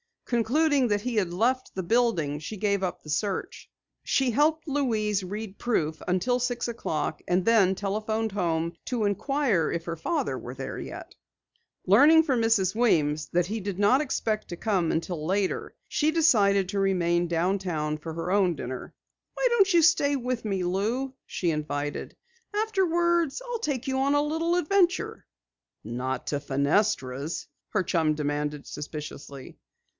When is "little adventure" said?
24.21-25.27